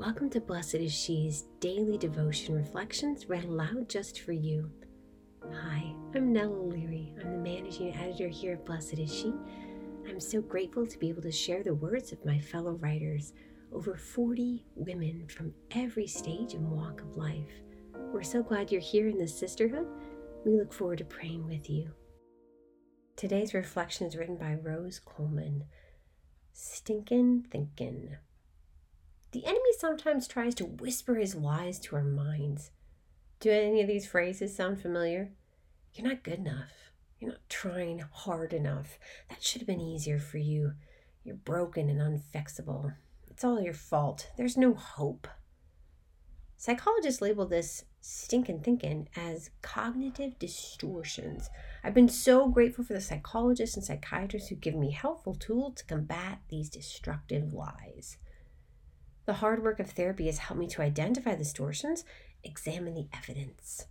[0.00, 4.70] Welcome to Blessed is She's daily devotion reflections read aloud just for you.
[5.52, 7.12] Hi, I'm Nell O'Leary.
[7.20, 9.34] I'm the managing editor here at Blessed is She.
[10.08, 13.34] I'm so grateful to be able to share the words of my fellow writers,
[13.74, 17.52] over 40 women from every stage and walk of life.
[17.94, 19.86] We're so glad you're here in this sisterhood.
[20.46, 21.90] We look forward to praying with you.
[23.16, 25.64] Today's reflection is written by Rose Coleman.
[26.54, 28.16] Stinkin' thinkin'.
[29.32, 32.72] The enemy sometimes tries to whisper his lies to our minds.
[33.38, 35.30] Do any of these phrases sound familiar?
[35.94, 36.72] You're not good enough.
[37.18, 38.98] You're not trying hard enough.
[39.28, 40.72] That should have been easier for you.
[41.22, 42.94] You're broken and unfixable.
[43.28, 44.30] It's all your fault.
[44.36, 45.28] There's no hope.
[46.56, 51.48] Psychologists label this stinking thinking as cognitive distortions.
[51.84, 55.84] I've been so grateful for the psychologists and psychiatrists who give me helpful tools to
[55.84, 58.18] combat these destructive lies.
[59.30, 62.04] The hard work of therapy has helped me to identify distortions,
[62.42, 63.86] examine the evidence.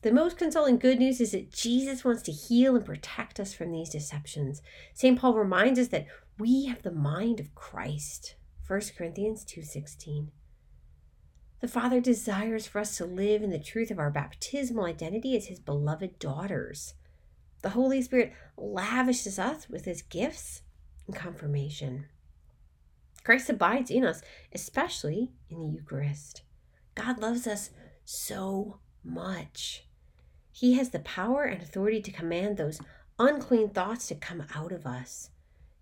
[0.00, 3.70] The most consoling good news is that Jesus wants to heal and protect us from
[3.70, 4.62] these deceptions.
[4.94, 5.18] St.
[5.18, 6.06] Paul reminds us that
[6.38, 8.36] we have the mind of Christ.
[8.66, 10.30] 1 Corinthians 2:16.
[11.60, 15.48] The Father desires for us to live in the truth of our baptismal identity as
[15.48, 16.94] his beloved daughters.
[17.60, 20.62] The Holy Spirit lavishes us with his gifts
[21.06, 22.06] and confirmation.
[23.26, 26.42] Christ abides in us, especially in the Eucharist.
[26.94, 27.70] God loves us
[28.04, 29.84] so much.
[30.52, 32.78] He has the power and authority to command those
[33.18, 35.30] unclean thoughts to come out of us.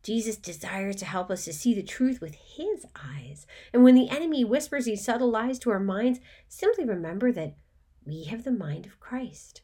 [0.02, 3.46] Jesus desires to help us to see the truth with his eyes.
[3.74, 7.56] And when the enemy whispers these subtle lies to our minds, simply remember that
[8.06, 9.60] we have the mind of Christ.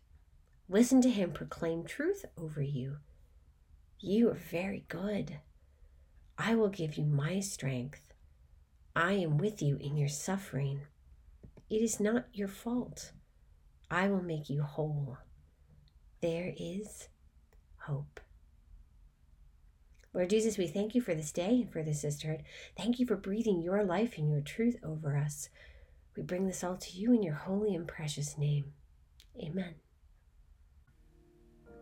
[0.69, 2.99] Listen to him proclaim truth over you.
[3.99, 5.39] You are very good.
[6.43, 8.15] I will give you my strength.
[8.97, 10.81] I am with you in your suffering.
[11.69, 13.13] It is not your fault.
[13.91, 15.19] I will make you whole.
[16.23, 17.09] There is
[17.87, 18.21] hope.
[20.15, 22.43] Lord Jesus, we thank you for this day and for this sisterhood.
[22.75, 25.51] Thank you for breathing your life and your truth over us.
[26.17, 28.73] We bring this all to you in your holy and precious name.
[29.39, 29.75] Amen.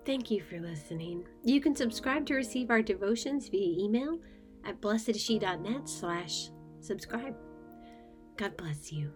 [0.04, 1.28] Thank you for listening.
[1.44, 4.18] You can subscribe to receive our devotions via email
[4.68, 7.34] at blessedisshe.net slash subscribe.
[8.36, 9.12] God bless you.